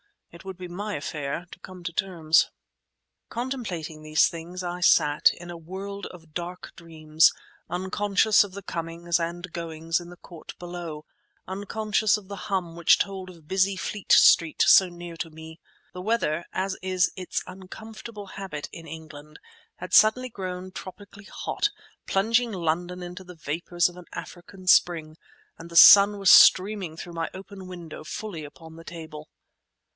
It 0.31 0.43
would 0.45 0.57
be 0.57 0.69
my 0.69 0.95
affair 0.95 1.45
to 1.51 1.59
come 1.59 1.83
to 1.83 1.93
terms. 1.93 2.49
Contemplating 3.29 4.01
these 4.01 4.29
things 4.29 4.63
I 4.63 4.79
sat, 4.79 5.29
in 5.33 5.51
a 5.51 5.57
world 5.57 6.07
of 6.07 6.33
dark 6.33 6.73
dreams, 6.75 7.31
unconscious 7.69 8.43
of 8.43 8.53
the 8.53 8.63
comings 8.63 9.19
and 9.19 9.51
goings 9.51 9.99
in 9.99 10.09
the 10.09 10.15
court 10.17 10.53
below, 10.57 11.05
unconscious 11.47 12.17
of 12.17 12.29
the 12.29 12.35
hum 12.47 12.75
which 12.75 12.97
told 12.97 13.29
of 13.29 13.47
busy 13.47 13.75
Fleet 13.75 14.11
Street 14.11 14.63
so 14.65 14.87
near 14.87 15.17
to 15.17 15.29
me. 15.29 15.59
The 15.93 16.01
weather, 16.01 16.45
as 16.51 16.77
is 16.81 17.11
its 17.15 17.43
uncomfortable 17.45 18.25
habit 18.27 18.69
in 18.71 18.87
England, 18.87 19.37
had 19.75 19.93
suddenly 19.93 20.29
grown 20.29 20.71
tropically 20.71 21.25
hot, 21.25 21.69
plunging 22.07 22.53
London 22.53 23.03
into 23.03 23.25
the 23.25 23.35
vapours 23.35 23.87
of 23.89 23.97
an 23.97 24.05
African 24.13 24.65
spring, 24.65 25.17
and 25.59 25.69
the 25.69 25.75
sun 25.75 26.17
was 26.17 26.31
streaming 26.31 26.97
through 26.97 27.13
my 27.13 27.29
open 27.35 27.67
window 27.67 28.03
fully 28.03 28.43
upon 28.43 28.77
the 28.77 28.85
table. 28.85 29.29